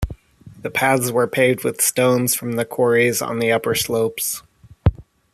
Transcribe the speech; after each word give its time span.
The 0.63 0.71
paths 0.71 1.11
were 1.11 1.27
paved 1.27 1.63
with 1.63 1.79
stones 1.79 2.33
from 2.33 2.53
the 2.53 2.65
quarries 2.65 3.21
on 3.21 3.37
the 3.37 3.51
upper 3.51 3.75
slopes. 3.75 4.41